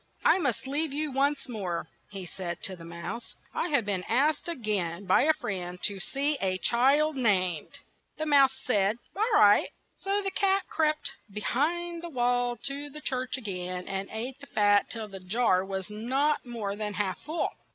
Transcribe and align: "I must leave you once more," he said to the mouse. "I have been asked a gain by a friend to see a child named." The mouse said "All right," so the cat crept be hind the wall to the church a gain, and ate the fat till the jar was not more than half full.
"I 0.25 0.39
must 0.39 0.65
leave 0.65 0.91
you 0.91 1.11
once 1.11 1.47
more," 1.47 1.87
he 2.09 2.25
said 2.25 2.63
to 2.63 2.75
the 2.75 2.83
mouse. 2.83 3.35
"I 3.53 3.67
have 3.67 3.85
been 3.85 4.03
asked 4.09 4.49
a 4.49 4.55
gain 4.55 5.05
by 5.05 5.21
a 5.25 5.33
friend 5.33 5.77
to 5.83 5.99
see 5.99 6.39
a 6.41 6.57
child 6.57 7.15
named." 7.15 7.77
The 8.17 8.25
mouse 8.25 8.55
said 8.63 8.97
"All 9.15 9.31
right," 9.35 9.69
so 9.99 10.19
the 10.23 10.31
cat 10.31 10.63
crept 10.67 11.11
be 11.31 11.41
hind 11.41 12.01
the 12.01 12.09
wall 12.09 12.57
to 12.63 12.89
the 12.89 13.01
church 13.01 13.37
a 13.37 13.41
gain, 13.41 13.87
and 13.87 14.09
ate 14.11 14.39
the 14.41 14.47
fat 14.47 14.89
till 14.89 15.07
the 15.07 15.19
jar 15.19 15.63
was 15.63 15.87
not 15.91 16.47
more 16.47 16.75
than 16.75 16.95
half 16.95 17.19
full. 17.19 17.51